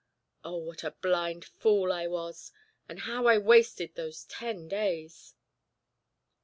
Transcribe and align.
Oh, 0.43 0.55
what 0.57 0.83
a 0.83 0.95
blind 0.99 1.45
fool 1.45 1.93
I 1.93 2.07
was, 2.07 2.51
and 2.89 3.01
how 3.01 3.27
I 3.27 3.37
wasted 3.37 3.93
those 3.93 4.23
ten 4.23 4.67
days!" 4.67 5.35